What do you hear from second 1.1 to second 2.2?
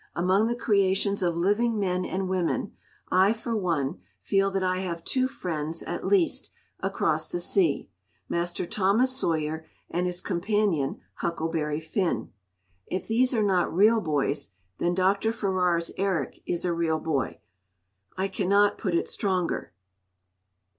of living men